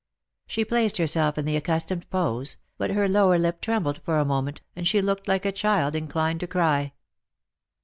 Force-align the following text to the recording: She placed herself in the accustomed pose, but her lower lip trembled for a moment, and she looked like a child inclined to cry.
She 0.47 0.65
placed 0.65 0.97
herself 0.97 1.37
in 1.37 1.45
the 1.45 1.55
accustomed 1.55 2.09
pose, 2.09 2.57
but 2.79 2.89
her 2.89 3.07
lower 3.07 3.37
lip 3.37 3.61
trembled 3.61 4.01
for 4.03 4.17
a 4.17 4.25
moment, 4.25 4.63
and 4.75 4.87
she 4.87 4.99
looked 4.99 5.27
like 5.27 5.45
a 5.45 5.51
child 5.51 5.95
inclined 5.95 6.39
to 6.39 6.47
cry. 6.47 6.93